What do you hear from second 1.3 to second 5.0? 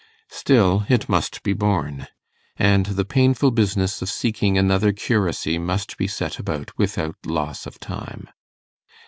be borne; and the painful business of seeking another